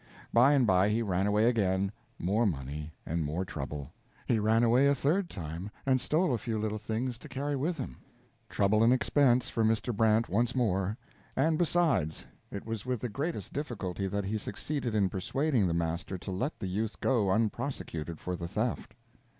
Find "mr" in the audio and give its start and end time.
9.63-9.95